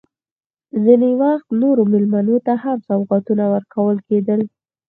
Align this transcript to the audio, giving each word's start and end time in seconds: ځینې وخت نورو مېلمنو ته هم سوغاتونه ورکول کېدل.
ځینې 0.83 1.09
وخت 1.21 1.47
نورو 1.61 1.81
مېلمنو 1.91 2.37
ته 2.45 2.53
هم 2.63 2.77
سوغاتونه 2.87 3.43
ورکول 3.53 3.97
کېدل. 4.07 4.41